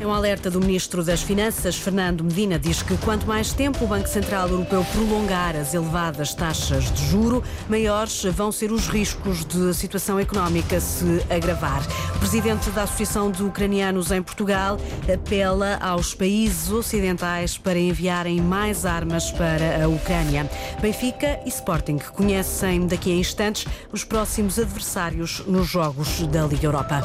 É 0.00 0.06
um 0.06 0.14
alerta 0.14 0.50
do 0.50 0.58
Ministro 0.60 1.04
das 1.04 1.20
Finanças, 1.20 1.76
Fernando 1.76 2.24
Medina, 2.24 2.58
diz 2.58 2.80
que 2.80 2.96
quanto 2.96 3.26
mais 3.26 3.52
tempo 3.52 3.84
o 3.84 3.86
Banco 3.86 4.08
Central 4.08 4.48
Europeu 4.48 4.82
prolongar 4.92 5.54
as 5.54 5.74
elevadas 5.74 6.32
taxas 6.32 6.90
de 6.90 7.04
juro, 7.04 7.44
maiores 7.68 8.24
vão 8.24 8.50
ser 8.50 8.72
os 8.72 8.88
riscos 8.88 9.44
de 9.44 9.68
a 9.68 9.74
situação 9.74 10.18
económica 10.18 10.80
se 10.80 11.04
agravar. 11.28 11.82
O 12.16 12.18
presidente 12.18 12.70
da 12.70 12.84
Associação 12.84 13.30
de 13.30 13.42
Ucranianos 13.42 14.10
em 14.10 14.22
Portugal 14.22 14.78
apela 15.12 15.76
aos 15.82 16.14
países 16.14 16.70
ocidentais 16.70 17.58
para 17.58 17.78
enviarem 17.78 18.40
mais 18.40 18.86
armas 18.86 19.30
para 19.30 19.84
a 19.84 19.86
Ucrânia. 19.86 20.48
Benfica 20.80 21.38
e 21.44 21.50
Sporting 21.50 21.98
conhecem 22.14 22.86
daqui 22.86 23.12
a 23.12 23.16
instantes 23.16 23.66
os 23.92 24.02
próximos 24.02 24.58
adversários 24.58 25.42
nos 25.46 25.68
jogos 25.68 26.26
da 26.28 26.46
Liga 26.46 26.64
Europa. 26.64 27.02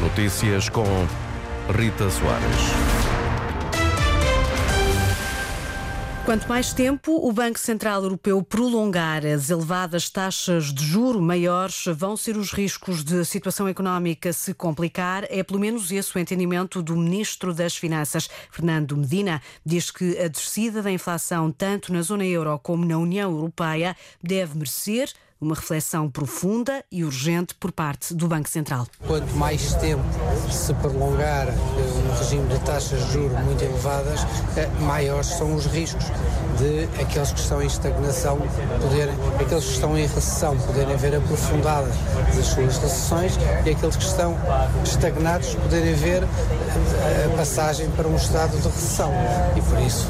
Notícias 0.00 0.70
com 0.70 0.86
Rita 1.68 2.10
Soares. 2.10 3.02
Quanto 6.24 6.48
mais 6.48 6.72
tempo 6.72 7.26
o 7.26 7.32
Banco 7.32 7.58
Central 7.58 8.02
Europeu 8.02 8.42
prolongar 8.42 9.24
as 9.24 9.48
elevadas 9.48 10.10
taxas 10.10 10.72
de 10.72 10.84
juro 10.84 11.20
maiores, 11.20 11.84
vão 11.94 12.16
ser 12.16 12.36
os 12.36 12.52
riscos 12.52 13.04
de 13.04 13.20
a 13.20 13.24
situação 13.24 13.68
económica 13.68 14.32
se 14.32 14.52
complicar. 14.52 15.24
É 15.30 15.42
pelo 15.42 15.60
menos 15.60 15.90
esse 15.90 16.16
o 16.16 16.18
entendimento 16.18 16.82
do 16.82 16.96
Ministro 16.96 17.54
das 17.54 17.76
Finanças, 17.76 18.28
Fernando 18.50 18.96
Medina. 18.96 19.40
Diz 19.64 19.90
que 19.90 20.18
a 20.18 20.28
descida 20.28 20.82
da 20.82 20.90
inflação, 20.90 21.50
tanto 21.50 21.92
na 21.92 22.02
zona 22.02 22.24
euro 22.24 22.58
como 22.58 22.84
na 22.84 22.98
União 22.98 23.30
Europeia, 23.30 23.96
deve 24.22 24.56
merecer 24.56 25.12
uma 25.42 25.56
reflexão 25.56 26.08
profunda 26.08 26.84
e 26.90 27.04
urgente 27.04 27.52
por 27.56 27.72
parte 27.72 28.14
do 28.14 28.28
Banco 28.28 28.48
Central. 28.48 28.86
Quanto 29.04 29.34
mais 29.34 29.74
tempo 29.74 30.04
se 30.48 30.72
prolongar 30.74 31.48
eh, 31.48 31.52
um 31.52 32.16
regime 32.16 32.46
de 32.46 32.60
taxas 32.60 33.04
de 33.06 33.12
juros 33.12 33.38
muito 33.40 33.62
elevadas, 33.64 34.20
eh, 34.56 34.68
maiores 34.82 35.26
são 35.26 35.52
os 35.54 35.66
riscos 35.66 36.04
de 36.58 36.84
aqueles 37.02 37.32
que 37.32 37.40
estão 37.40 37.60
em 37.60 37.66
estagnação 37.66 38.38
poderem, 38.80 39.14
aqueles 39.40 39.64
que 39.64 39.72
estão 39.72 39.98
em 39.98 40.06
recessão 40.06 40.56
poderem 40.58 40.96
ver 40.96 41.16
aprofundada 41.16 41.90
as 42.38 42.46
suas 42.46 42.78
recessões 42.78 43.36
e 43.66 43.70
aqueles 43.70 43.96
que 43.96 44.04
estão 44.04 44.36
estagnados 44.84 45.56
poderem 45.56 45.94
ver 45.94 46.22
eh, 46.22 47.30
a 47.32 47.36
passagem 47.36 47.90
para 47.90 48.06
um 48.06 48.14
estado 48.14 48.56
de 48.56 48.68
recessão. 48.68 49.10
E 49.56 49.60
por 49.60 49.80
isso 49.80 50.06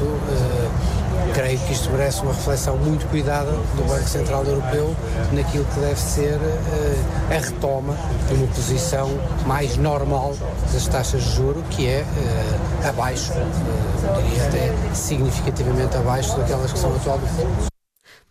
creio 1.33 1.59
que 1.59 1.73
isto 1.73 1.89
merece 1.91 2.21
uma 2.21 2.33
reflexão 2.33 2.77
muito 2.77 3.07
cuidada 3.09 3.51
do 3.51 3.87
Banco 3.87 4.07
Central 4.07 4.43
Europeu 4.43 4.95
naquilo 5.31 5.65
que 5.65 5.79
deve 5.79 5.99
ser 5.99 6.35
uh, 6.35 7.33
a 7.33 7.39
retoma 7.39 7.95
de 8.27 8.33
uma 8.35 8.47
posição 8.47 9.09
mais 9.45 9.77
normal 9.77 10.35
das 10.71 10.87
taxas 10.87 11.23
de 11.23 11.31
juro, 11.31 11.63
que 11.69 11.87
é 11.87 12.03
uh, 12.03 12.87
abaixo, 12.87 13.33
uh, 13.33 14.21
diria 14.21 14.45
até 14.45 14.95
significativamente 14.95 15.95
abaixo 15.97 16.37
daquelas 16.37 16.71
que 16.71 16.79
são 16.79 16.93
atualmente. 16.95 17.72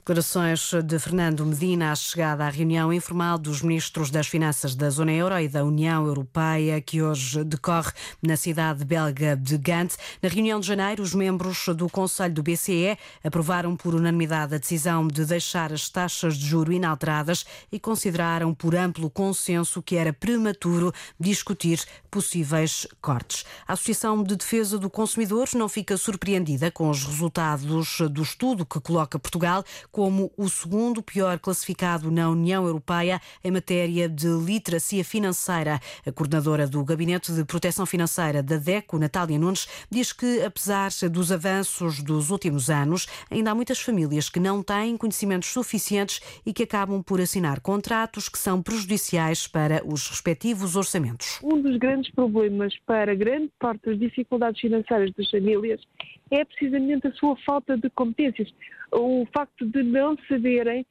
Declarações 0.04 0.72
de 0.84 0.98
Fernando 0.98 1.46
Medina 1.46 1.92
à 1.92 1.94
chegada 1.94 2.44
à 2.44 2.48
reunião 2.48 2.92
informal 2.92 3.38
dos 3.38 3.62
ministros 3.62 4.10
das 4.10 4.26
Finanças 4.26 4.74
da 4.74 4.90
Zona 4.90 5.12
Euro 5.12 5.38
e 5.38 5.46
da 5.46 5.62
União 5.62 6.04
Europeia, 6.04 6.80
que 6.80 7.00
hoje 7.00 7.44
decorre 7.44 7.92
na 8.20 8.36
cidade 8.36 8.84
belga 8.84 9.36
de 9.36 9.56
Gant. 9.56 9.94
Na 10.20 10.28
reunião 10.28 10.58
de 10.58 10.66
janeiro, 10.66 11.04
os 11.04 11.14
membros 11.14 11.68
do 11.76 11.88
Conselho 11.88 12.34
do 12.34 12.42
BCE 12.42 12.98
aprovaram 13.22 13.76
por 13.76 13.94
unanimidade 13.94 14.56
a 14.56 14.58
decisão 14.58 15.06
de 15.06 15.24
deixar 15.24 15.72
as 15.72 15.88
taxas 15.88 16.36
de 16.36 16.46
juro 16.46 16.72
inalteradas 16.72 17.46
e 17.70 17.78
consideraram 17.78 18.52
por 18.52 18.74
amplo 18.74 19.08
consenso 19.08 19.80
que 19.80 19.94
era 19.94 20.12
prematuro 20.12 20.92
discutir 21.16 21.80
possíveis 22.10 22.88
cortes. 23.00 23.44
A 23.68 23.74
Associação 23.74 24.20
de 24.24 24.34
Defesa 24.34 24.80
do 24.80 24.90
Consumidor 24.90 25.48
não 25.54 25.68
fica 25.68 25.96
surpreendida 25.96 26.72
com 26.72 26.90
os 26.90 27.04
resultados 27.04 28.00
do 28.10 28.22
estudo 28.24 28.66
que 28.66 28.80
coloca 28.80 29.16
Portugal 29.16 29.64
como 29.92 30.32
o 30.36 30.48
segundo 30.48 31.02
pior 31.02 31.38
classificado 31.38 32.10
na 32.10 32.30
União 32.30 32.66
Europeia 32.66 33.20
em 33.44 33.50
matéria 33.50 34.08
de 34.08 34.26
literacia 34.26 35.04
financeira. 35.04 35.78
A 36.04 36.10
coordenadora 36.10 36.66
do 36.66 36.82
Gabinete 36.82 37.30
de 37.32 37.44
Proteção 37.44 37.84
Financeira 37.84 38.42
da 38.42 38.56
DECO, 38.56 38.98
Natália 38.98 39.38
Nunes, 39.38 39.68
diz 39.90 40.12
que, 40.12 40.42
apesar 40.42 40.90
dos 41.10 41.30
avanços 41.30 42.02
dos 42.02 42.30
últimos 42.30 42.70
anos, 42.70 43.06
ainda 43.30 43.50
há 43.50 43.54
muitas 43.54 43.78
famílias 43.78 44.30
que 44.30 44.40
não 44.40 44.62
têm 44.62 44.96
conhecimentos 44.96 45.50
suficientes 45.50 46.20
e 46.46 46.52
que 46.52 46.62
acabam 46.62 47.02
por 47.02 47.20
assinar 47.20 47.60
contratos 47.60 48.28
que 48.28 48.38
são 48.38 48.62
prejudiciais 48.62 49.46
para 49.46 49.82
os 49.86 50.08
respectivos 50.08 50.74
orçamentos. 50.74 51.38
Um 51.42 51.60
dos 51.60 51.76
grandes 51.76 52.10
problemas 52.12 52.74
para 52.86 53.14
grande 53.14 53.50
parte 53.58 53.84
das 53.84 53.98
dificuldades 53.98 54.60
financeiras 54.60 55.12
das 55.14 55.28
famílias 55.28 55.80
é 56.30 56.44
precisamente 56.44 57.06
a 57.06 57.12
sua 57.12 57.36
falta 57.44 57.76
de 57.76 57.90
competências 57.90 58.52
o 58.92 59.26
facto 59.32 59.66
de 59.66 59.82
não 59.82 60.16
saberem 60.28 60.86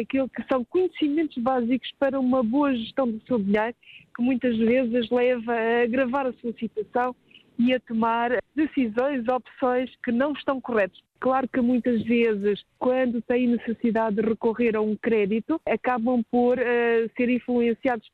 aquilo 0.00 0.28
que 0.28 0.42
são 0.50 0.64
conhecimentos 0.64 1.36
básicos 1.38 1.90
para 1.98 2.18
uma 2.18 2.42
boa 2.42 2.74
gestão 2.74 3.10
do 3.10 3.20
seu 3.26 3.38
dinheiro, 3.38 3.74
que 4.14 4.22
muitas 4.22 4.56
vezes 4.56 5.10
leva 5.10 5.52
a 5.52 5.82
agravar 5.82 6.26
a 6.26 6.32
sua 6.34 6.52
situação 6.54 7.14
e 7.58 7.74
a 7.74 7.80
tomar 7.80 8.38
decisões, 8.54 9.26
opções 9.28 9.90
que 10.04 10.12
não 10.12 10.32
estão 10.32 10.60
corretas. 10.60 10.98
Claro 11.20 11.48
que 11.48 11.60
muitas 11.60 12.02
vezes, 12.04 12.64
quando 12.78 13.20
têm 13.22 13.48
necessidade 13.48 14.16
de 14.16 14.22
recorrer 14.22 14.76
a 14.76 14.80
um 14.80 14.94
crédito, 14.94 15.60
acabam 15.66 16.22
por 16.30 16.56
uh, 16.56 17.10
ser 17.16 17.28
influenciados 17.28 18.08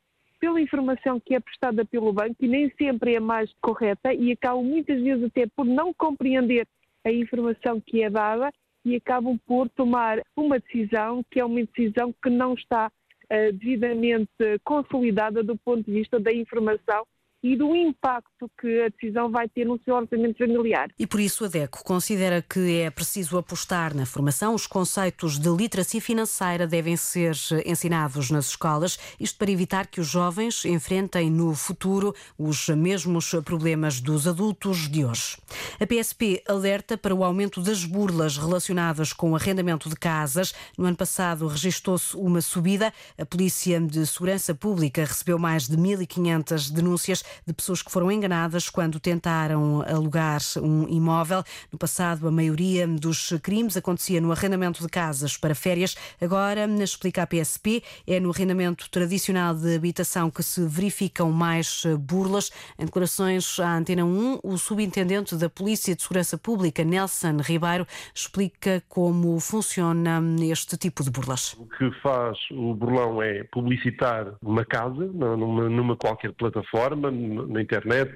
pela 0.44 0.60
informação 0.60 1.18
que 1.18 1.34
é 1.34 1.40
prestada 1.40 1.86
pelo 1.86 2.12
banco 2.12 2.36
e 2.38 2.46
nem 2.46 2.70
sempre 2.76 3.14
é 3.14 3.20
mais 3.20 3.50
correta 3.62 4.12
e 4.12 4.30
acabam 4.30 4.62
muitas 4.62 5.00
vezes 5.00 5.24
até 5.24 5.46
por 5.46 5.64
não 5.64 5.94
compreender 5.94 6.66
a 7.02 7.10
informação 7.10 7.80
que 7.80 8.02
é 8.02 8.10
dada 8.10 8.52
e 8.84 8.94
acabam 8.94 9.38
por 9.46 9.70
tomar 9.70 10.20
uma 10.36 10.58
decisão 10.58 11.24
que 11.30 11.40
é 11.40 11.44
uma 11.46 11.64
decisão 11.64 12.14
que 12.22 12.28
não 12.28 12.52
está 12.52 12.88
uh, 12.88 13.52
devidamente 13.54 14.28
consolidada 14.64 15.42
do 15.42 15.56
ponto 15.56 15.82
de 15.82 15.92
vista 15.92 16.20
da 16.20 16.30
informação 16.30 17.06
e 17.44 17.54
do 17.56 17.76
impacto 17.76 18.50
que 18.58 18.80
a 18.80 18.88
decisão 18.88 19.30
vai 19.30 19.46
ter 19.46 19.66
no 19.66 19.78
seu 19.84 19.94
orçamento 19.96 20.38
familiar. 20.38 20.88
E 20.98 21.06
por 21.06 21.20
isso 21.20 21.44
a 21.44 21.48
DECO 21.48 21.84
considera 21.84 22.40
que 22.40 22.80
é 22.80 22.88
preciso 22.88 23.36
apostar 23.36 23.94
na 23.94 24.06
formação. 24.06 24.54
Os 24.54 24.66
conceitos 24.66 25.38
de 25.38 25.50
literacia 25.50 26.00
financeira 26.00 26.66
devem 26.66 26.96
ser 26.96 27.36
ensinados 27.66 28.30
nas 28.30 28.46
escolas, 28.46 28.98
isto 29.20 29.36
para 29.36 29.50
evitar 29.50 29.88
que 29.88 30.00
os 30.00 30.06
jovens 30.06 30.64
enfrentem 30.64 31.30
no 31.30 31.54
futuro 31.54 32.14
os 32.38 32.66
mesmos 32.70 33.30
problemas 33.44 34.00
dos 34.00 34.26
adultos 34.26 34.88
de 34.88 35.04
hoje. 35.04 35.36
A 35.78 35.86
PSP 35.86 36.42
alerta 36.48 36.96
para 36.96 37.14
o 37.14 37.22
aumento 37.22 37.60
das 37.60 37.84
burlas 37.84 38.38
relacionadas 38.38 39.12
com 39.12 39.32
o 39.32 39.36
arrendamento 39.36 39.90
de 39.90 39.96
casas. 39.96 40.54
No 40.78 40.86
ano 40.86 40.96
passado 40.96 41.46
registrou-se 41.46 42.16
uma 42.16 42.40
subida. 42.40 42.90
A 43.18 43.26
Polícia 43.26 43.78
de 43.78 44.06
Segurança 44.06 44.54
Pública 44.54 45.04
recebeu 45.04 45.38
mais 45.38 45.68
de 45.68 45.76
1.500 45.76 46.72
denúncias 46.72 47.22
de 47.46 47.52
pessoas 47.52 47.82
que 47.82 47.90
foram 47.90 48.10
enganadas 48.10 48.68
quando 48.68 49.00
tentaram 49.00 49.82
alugar 49.82 50.40
um 50.58 50.88
imóvel. 50.88 51.42
No 51.72 51.78
passado, 51.78 52.26
a 52.28 52.30
maioria 52.30 52.86
dos 52.86 53.32
crimes 53.42 53.76
acontecia 53.76 54.20
no 54.20 54.32
arrendamento 54.32 54.82
de 54.82 54.88
casas 54.88 55.36
para 55.36 55.54
férias. 55.54 55.96
Agora, 56.20 56.66
explica 56.82 57.22
a 57.22 57.26
PSP, 57.26 57.82
é 58.06 58.20
no 58.20 58.30
arrendamento 58.30 58.88
tradicional 58.90 59.54
de 59.54 59.74
habitação 59.74 60.30
que 60.30 60.42
se 60.42 60.64
verificam 60.66 61.30
mais 61.30 61.84
burlas. 62.00 62.50
Em 62.78 62.84
declarações 62.84 63.58
à 63.58 63.76
Antena 63.76 64.04
1, 64.04 64.40
o 64.42 64.56
subintendente 64.58 65.36
da 65.36 65.48
Polícia 65.48 65.94
de 65.94 66.02
Segurança 66.02 66.36
Pública, 66.38 66.84
Nelson 66.84 67.38
Ribeiro, 67.40 67.86
explica 68.14 68.82
como 68.88 69.38
funciona 69.40 70.22
este 70.42 70.76
tipo 70.76 71.02
de 71.02 71.10
burlas. 71.10 71.54
O 71.54 71.66
que 71.66 71.90
faz 72.00 72.38
o 72.50 72.74
burlão 72.74 73.22
é 73.22 73.44
publicitar 73.44 74.34
uma 74.42 74.64
casa 74.64 75.06
numa, 75.06 75.68
numa 75.68 75.96
qualquer 75.96 76.32
plataforma, 76.32 77.10
na 77.48 77.60
internet 77.60 78.14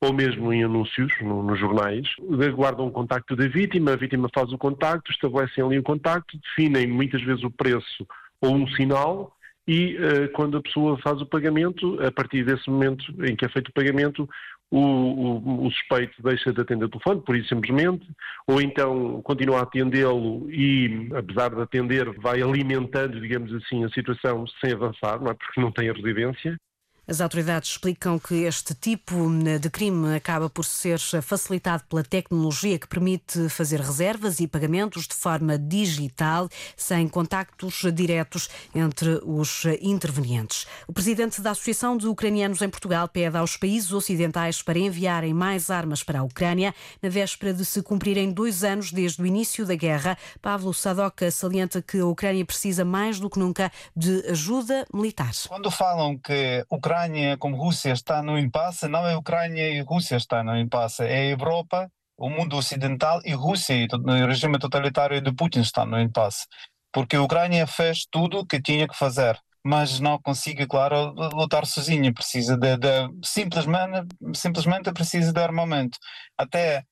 ou 0.00 0.12
mesmo 0.12 0.52
em 0.52 0.64
anúncios 0.64 1.12
no, 1.20 1.42
nos 1.42 1.58
jornais. 1.58 2.06
Aguardam 2.48 2.86
o 2.86 2.92
contacto 2.92 3.36
da 3.36 3.46
vítima, 3.48 3.92
a 3.92 3.96
vítima 3.96 4.28
faz 4.34 4.52
o 4.52 4.58
contacto, 4.58 5.10
estabelecem 5.10 5.64
ali 5.64 5.78
o 5.78 5.82
contacto, 5.82 6.38
definem 6.38 6.86
muitas 6.86 7.22
vezes 7.22 7.44
o 7.44 7.50
preço 7.50 8.06
ou 8.40 8.54
um 8.54 8.66
sinal 8.68 9.36
e 9.66 9.96
uh, 9.96 10.28
quando 10.32 10.56
a 10.56 10.62
pessoa 10.62 10.98
faz 10.98 11.20
o 11.20 11.26
pagamento, 11.26 11.96
a 12.02 12.10
partir 12.10 12.44
desse 12.44 12.68
momento 12.68 13.04
em 13.24 13.36
que 13.36 13.44
é 13.44 13.48
feito 13.48 13.68
o 13.68 13.72
pagamento, 13.72 14.28
o, 14.70 14.78
o, 14.78 15.66
o, 15.66 15.70
suspeito 15.70 16.22
deixa 16.22 16.52
de 16.52 16.60
atender 16.60 16.84
o 16.84 16.88
telefone, 16.88 17.20
por 17.22 17.36
isso 17.36 17.48
simplesmente, 17.48 18.06
ou 18.46 18.60
então 18.60 19.20
continua 19.22 19.58
a 19.58 19.62
atendê-lo 19.62 20.48
e, 20.50 21.08
apesar 21.14 21.54
de 21.54 21.60
atender, 21.60 22.08
vai 22.20 22.40
alimentando, 22.40 23.20
digamos 23.20 23.52
assim, 23.52 23.84
a 23.84 23.88
situação 23.90 24.44
sem 24.60 24.72
avançar, 24.72 25.20
não 25.20 25.30
é? 25.30 25.34
porque 25.34 25.60
não 25.60 25.72
tem 25.72 25.88
a 25.88 25.92
residência. 25.92 26.56
As 27.10 27.20
autoridades 27.20 27.70
explicam 27.72 28.20
que 28.20 28.44
este 28.44 28.72
tipo 28.72 29.16
de 29.60 29.68
crime 29.68 30.14
acaba 30.14 30.48
por 30.48 30.64
ser 30.64 31.00
facilitado 31.20 31.82
pela 31.88 32.04
tecnologia 32.04 32.78
que 32.78 32.86
permite 32.86 33.48
fazer 33.48 33.80
reservas 33.80 34.38
e 34.38 34.46
pagamentos 34.46 35.08
de 35.08 35.14
forma 35.14 35.58
digital, 35.58 36.48
sem 36.76 37.08
contactos 37.08 37.82
diretos 37.92 38.48
entre 38.72 39.20
os 39.24 39.64
intervenientes. 39.82 40.68
O 40.86 40.92
presidente 40.92 41.40
da 41.40 41.50
Associação 41.50 41.96
de 41.96 42.06
Ucranianos 42.06 42.62
em 42.62 42.68
Portugal 42.68 43.08
pede 43.08 43.36
aos 43.36 43.56
países 43.56 43.90
ocidentais 43.90 44.62
para 44.62 44.78
enviarem 44.78 45.34
mais 45.34 45.68
armas 45.68 46.04
para 46.04 46.20
a 46.20 46.22
Ucrânia 46.22 46.72
na 47.02 47.08
véspera 47.08 47.52
de 47.52 47.64
se 47.64 47.82
cumprirem 47.82 48.30
dois 48.30 48.62
anos 48.62 48.92
desde 48.92 49.20
o 49.20 49.26
início 49.26 49.66
da 49.66 49.74
guerra. 49.74 50.16
Pavlo 50.40 50.72
Sadoka 50.72 51.28
salienta 51.32 51.82
que 51.82 51.98
a 51.98 52.06
Ucrânia 52.06 52.44
precisa 52.44 52.84
mais 52.84 53.18
do 53.18 53.28
que 53.28 53.40
nunca 53.40 53.72
de 53.96 54.24
ajuda 54.30 54.86
militar. 54.94 55.32
Quando 55.48 55.72
falam 55.72 56.16
que 56.16 56.64
Ucrânia 56.70 56.99
como 57.38 57.56
Rússia 57.56 57.92
está 57.92 58.22
no 58.22 58.38
impasse, 58.38 58.88
não 58.88 59.06
é 59.06 59.16
Ucrânia 59.16 59.68
e 59.68 59.80
Rússia 59.80 60.16
está 60.16 60.42
no 60.42 60.56
impasse, 60.56 61.04
é 61.04 61.18
a 61.18 61.24
Europa, 61.26 61.90
o 62.16 62.28
mundo 62.28 62.56
ocidental 62.56 63.20
e 63.24 63.32
Rússia 63.32 63.74
e 63.74 63.88
o 63.92 64.26
regime 64.26 64.58
totalitário 64.58 65.20
de 65.20 65.32
Putin 65.32 65.60
está 65.60 65.86
no 65.86 66.00
impasse. 66.00 66.46
Porque 66.92 67.16
a 67.16 67.22
Ucrânia 67.22 67.66
fez 67.66 68.06
tudo 68.10 68.40
o 68.40 68.46
que 68.46 68.60
tinha 68.60 68.88
que 68.88 68.96
fazer 68.96 69.38
mas 69.62 70.00
não 70.00 70.18
consiga, 70.18 70.66
claro, 70.66 71.12
lutar 71.34 71.66
sozinha. 71.66 72.12
Precisa 72.12 72.56
de, 72.56 72.76
de, 72.78 72.88
simplesmente, 73.22 74.06
simplesmente 74.34 74.92
precisa 74.92 75.32
de 75.32 75.40
armamento. 75.40 75.98
Até 76.36 76.84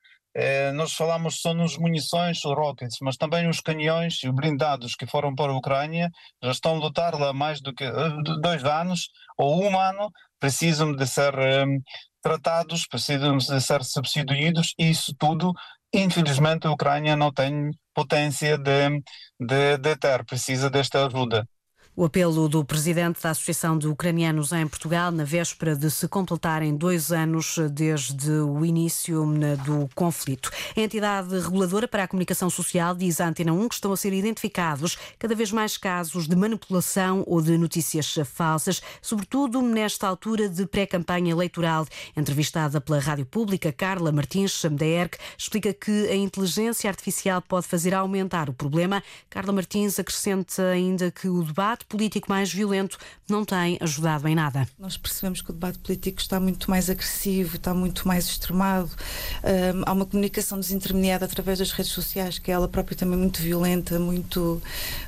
nós 0.75 0.92
falamos 0.92 1.40
só 1.40 1.52
nos 1.52 1.76
munições, 1.76 2.40
rockets, 2.44 2.98
mas 3.00 3.16
também 3.16 3.48
os 3.48 3.60
canhões 3.60 4.22
e 4.22 4.30
blindados 4.30 4.94
que 4.94 5.06
foram 5.06 5.34
para 5.34 5.52
a 5.52 5.56
Ucrânia 5.56 6.10
já 6.42 6.50
estão 6.50 6.76
a 6.76 6.78
lutar 6.78 7.19
lá 7.19 7.32
mais 7.32 7.60
do 7.60 7.75
que 7.75 7.84
uh, 7.84 8.22
dois 8.40 8.64
anos 8.64 9.08
ou 9.36 9.64
um 9.64 9.78
ano, 9.78 10.10
precisam 10.38 10.94
de 10.94 11.06
ser 11.06 11.34
um, 11.36 11.80
tratados, 12.22 12.86
precisam 12.86 13.36
de 13.36 13.60
ser 13.60 13.84
substituídos 13.84 14.75
e 14.78 14.90
isso 14.90 15.14
tudo, 15.19 15.52
infelizmente, 15.92 16.66
a 16.66 16.70
Ucrânia 16.70 17.16
não 17.16 17.32
tem 17.32 17.70
potência 17.94 18.58
de, 18.58 19.00
de, 19.40 19.78
de 19.78 19.96
ter, 19.96 20.24
precisa 20.24 20.70
desta 20.70 21.06
ajuda. 21.06 21.46
O 21.98 22.04
apelo 22.04 22.48
do 22.48 22.64
presidente 22.64 23.20
da 23.20 23.30
Associação 23.30 23.76
de 23.76 23.88
Ucranianos 23.88 24.52
em 24.52 24.68
Portugal, 24.68 25.10
na 25.10 25.24
véspera 25.24 25.74
de 25.74 25.90
se 25.90 26.06
completarem 26.06 26.76
dois 26.76 27.10
anos 27.10 27.58
desde 27.72 28.30
o 28.30 28.64
início 28.64 29.26
né, 29.26 29.56
do 29.56 29.90
conflito. 29.96 30.48
A 30.76 30.80
entidade 30.80 31.36
reguladora 31.40 31.88
para 31.88 32.04
a 32.04 32.06
comunicação 32.06 32.48
social 32.48 32.94
diz 32.94 33.20
à 33.20 33.26
Antena 33.26 33.52
1 33.52 33.68
que 33.68 33.74
estão 33.74 33.92
a 33.92 33.96
ser 33.96 34.12
identificados 34.12 34.96
cada 35.18 35.34
vez 35.34 35.50
mais 35.50 35.76
casos 35.76 36.28
de 36.28 36.36
manipulação 36.36 37.24
ou 37.26 37.42
de 37.42 37.58
notícias 37.58 38.16
falsas, 38.26 38.80
sobretudo 39.02 39.60
nesta 39.60 40.06
altura 40.06 40.48
de 40.48 40.66
pré-campanha 40.66 41.32
eleitoral. 41.32 41.84
Entrevistada 42.16 42.80
pela 42.80 43.00
Rádio 43.00 43.26
Pública, 43.26 43.72
Carla 43.72 44.12
Martins, 44.12 44.64
da 44.70 44.86
ERC, 44.86 45.18
explica 45.36 45.74
que 45.74 46.06
a 46.06 46.14
inteligência 46.14 46.88
artificial 46.88 47.42
pode 47.42 47.66
fazer 47.66 47.92
aumentar 47.92 48.48
o 48.48 48.52
problema. 48.52 49.02
Carla 49.28 49.52
Martins 49.52 49.98
acrescenta 49.98 50.62
ainda 50.62 51.10
que 51.10 51.28
o 51.28 51.42
debate 51.42 51.88
político 51.88 52.29
mais 52.29 52.52
violento 52.52 52.99
não 53.29 53.44
tem 53.44 53.79
ajudado 53.81 54.29
em 54.29 54.35
nada. 54.35 54.69
Nós 54.79 54.96
percebemos 54.96 55.40
que 55.40 55.50
o 55.50 55.52
debate 55.52 55.79
político 55.79 56.20
está 56.20 56.38
muito 56.38 56.70
mais 56.70 56.90
agressivo, 56.90 57.56
está 57.56 57.73
muito 57.73 58.06
mais 58.06 58.26
extremado. 58.26 58.90
Um, 59.43 59.82
há 59.87 59.93
uma 59.93 60.06
comunicação 60.06 60.61
desintermediada 60.61 61.25
através 61.25 61.58
das 61.58 61.73
redes 61.73 61.93
sociais, 61.93 62.38
que 62.38 62.50
é 62.50 62.55
ela 62.55 62.69
própria 62.69 62.96
também 62.96 63.19
muito 63.19 63.40
violenta, 63.40 63.99
muito, 63.99 64.62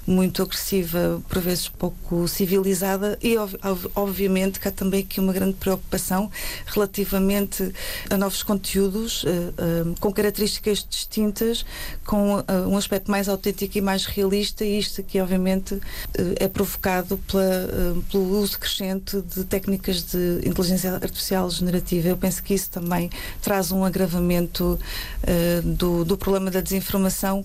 muito 0.07 0.43
agressiva, 0.43 1.23
por 1.29 1.41
vezes 1.41 1.69
pouco 1.69 2.27
civilizada, 2.27 3.19
e 3.23 3.37
obviamente 3.95 4.59
que 4.59 4.69
há 4.69 4.73
também 4.73 5.01
aqui 5.01 5.21
uma 5.21 5.33
grande 5.33 5.55
preocupação 5.55 6.31
relativamente 6.67 7.73
a 8.09 8.17
novos 8.17 8.43
conteúdos 8.43 9.25
uh, 9.25 9.29
uh, 9.29 10.01
com 10.01 10.13
características 10.13 10.87
distintas, 10.89 11.65
com 12.05 12.37
uh, 12.37 12.45
um 12.67 12.77
aspecto 12.77 13.11
mais 13.11 13.29
autêntico 13.29 13.77
e 13.77 13.81
mais 13.81 14.07
realista, 14.07 14.65
e 14.65 14.79
isto 14.79 15.01
aqui 15.01 15.21
obviamente 15.21 15.79
é 16.37 16.49
provocado 16.49 16.70
provocado 16.71 17.19
pela, 17.19 17.43
uh, 17.43 18.03
pelo 18.11 18.39
uso 18.39 18.59
crescente 18.59 19.21
de 19.23 19.45
técnicas 19.45 20.03
de 20.03 20.41
inteligência 20.47 20.93
artificial 20.95 21.51
generativa. 21.51 22.09
Eu 22.09 22.17
penso 22.17 22.43
que 22.43 22.55
isso 22.55 22.71
também 22.71 23.11
traz 23.43 23.73
um 23.73 23.85
agravamento 23.85 24.79
uh, 25.23 25.63
do, 25.63 26.05
do 26.05 26.17
problema 26.17 26.51
da 26.51 26.61
desinformação. 26.61 27.45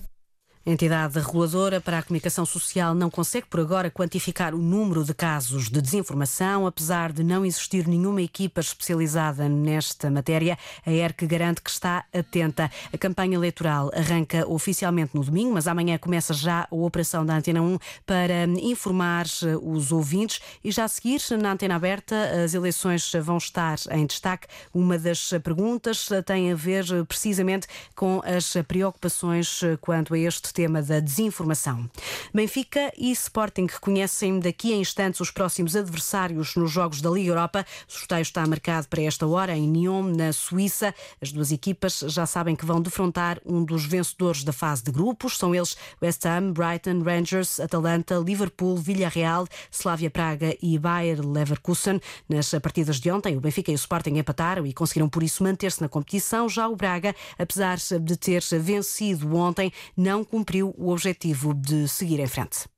A 0.66 0.70
entidade 0.72 1.16
reguladora 1.20 1.80
para 1.80 2.00
a 2.00 2.02
comunicação 2.02 2.44
social 2.44 2.92
não 2.92 3.08
consegue 3.08 3.46
por 3.46 3.60
agora 3.60 3.88
quantificar 3.88 4.52
o 4.52 4.58
número 4.58 5.04
de 5.04 5.14
casos 5.14 5.70
de 5.70 5.80
desinformação, 5.80 6.66
apesar 6.66 7.12
de 7.12 7.22
não 7.22 7.46
existir 7.46 7.86
nenhuma 7.86 8.20
equipa 8.20 8.60
especializada 8.60 9.48
nesta 9.48 10.10
matéria. 10.10 10.58
A 10.84 10.90
ERC 10.90 11.24
garante 11.24 11.62
que 11.62 11.70
está 11.70 12.04
atenta. 12.12 12.68
A 12.92 12.98
campanha 12.98 13.36
eleitoral 13.36 13.92
arranca 13.94 14.44
oficialmente 14.48 15.14
no 15.14 15.22
domingo, 15.22 15.54
mas 15.54 15.68
amanhã 15.68 15.96
começa 15.98 16.34
já 16.34 16.66
a 16.68 16.74
operação 16.74 17.24
da 17.24 17.36
Antena 17.36 17.62
1 17.62 17.78
para 18.04 18.46
informar 18.60 19.26
os 19.62 19.92
ouvintes 19.92 20.40
e 20.64 20.72
já 20.72 20.82
a 20.82 20.88
seguir, 20.88 21.20
na 21.40 21.52
Antena 21.52 21.76
Aberta, 21.76 22.42
as 22.44 22.54
eleições 22.54 23.12
vão 23.22 23.36
estar 23.36 23.78
em 23.92 24.04
destaque. 24.04 24.48
Uma 24.74 24.98
das 24.98 25.30
perguntas 25.44 26.08
tem 26.26 26.50
a 26.50 26.56
ver 26.56 26.84
precisamente 27.06 27.68
com 27.94 28.20
as 28.24 28.52
preocupações 28.66 29.60
quanto 29.80 30.12
a 30.12 30.18
este 30.18 30.55
tema 30.56 30.80
da 30.80 31.00
desinformação. 31.00 31.86
Benfica 32.32 32.90
e 32.96 33.12
Sporting 33.12 33.66
conhecem 33.78 34.40
daqui 34.40 34.72
a 34.72 34.76
instantes 34.76 35.20
os 35.20 35.30
próximos 35.30 35.76
adversários 35.76 36.56
nos 36.56 36.70
Jogos 36.70 37.02
da 37.02 37.10
Liga 37.10 37.28
Europa. 37.28 37.66
O 37.86 37.92
sorteio 37.92 38.22
está 38.22 38.46
marcado 38.46 38.88
para 38.88 39.02
esta 39.02 39.26
hora 39.26 39.54
em 39.54 39.68
Nyon, 39.68 40.14
na 40.16 40.32
Suíça. 40.32 40.94
As 41.20 41.30
duas 41.30 41.52
equipas 41.52 42.02
já 42.06 42.24
sabem 42.24 42.56
que 42.56 42.64
vão 42.64 42.80
defrontar 42.80 43.38
um 43.44 43.62
dos 43.62 43.84
vencedores 43.84 44.44
da 44.44 44.52
fase 44.52 44.82
de 44.82 44.90
grupos. 44.90 45.36
São 45.36 45.54
eles 45.54 45.76
West 46.02 46.24
Ham, 46.24 46.52
Brighton, 46.52 47.02
Rangers, 47.02 47.60
Atalanta, 47.60 48.14
Liverpool, 48.14 48.78
Villarreal, 48.78 49.46
Slavia 49.70 50.10
Praga 50.10 50.56
e 50.62 50.78
Bayer 50.78 51.20
Leverkusen. 51.20 52.00
Nas 52.30 52.48
partidas 52.62 52.98
de 52.98 53.10
ontem, 53.10 53.36
o 53.36 53.42
Benfica 53.42 53.70
e 53.70 53.74
o 53.74 53.76
Sporting 53.76 54.16
empataram 54.16 54.66
e 54.66 54.72
conseguiram 54.72 55.10
por 55.10 55.22
isso 55.22 55.44
manter-se 55.44 55.82
na 55.82 55.88
competição. 55.88 56.48
Já 56.48 56.66
o 56.66 56.74
Braga, 56.74 57.14
apesar 57.38 57.76
de 57.76 58.16
ter 58.16 58.42
vencido 58.58 59.36
ontem, 59.36 59.70
não 59.94 60.24
cumpriu 60.24 60.45
cumpriu 60.46 60.72
o 60.78 60.92
objetivo 60.92 61.52
de 61.52 61.88
seguir 61.88 62.20
em 62.20 62.28
frente. 62.28 62.68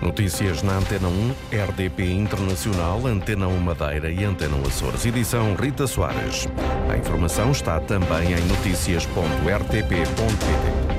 Notícias 0.00 0.62
na 0.62 0.78
Antena 0.78 1.08
1, 1.08 1.34
RDP 1.68 2.12
Internacional, 2.12 3.04
Antena 3.06 3.48
1 3.48 3.56
Madeira 3.58 4.10
e 4.10 4.24
Antena 4.24 4.56
1 4.56 4.68
Açores. 4.68 5.04
Edição 5.04 5.54
Rita 5.54 5.88
Soares. 5.88 6.46
A 6.88 6.96
informação 6.96 7.50
está 7.50 7.80
também 7.80 8.32
em 8.32 8.40
notícias.rtp.pt. 8.46 10.89